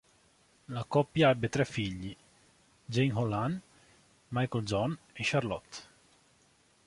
[0.69, 2.17] La coppia ebbe tre figli:
[2.85, 3.61] Jane Holland,
[4.29, 5.77] Michael John e Charlotte.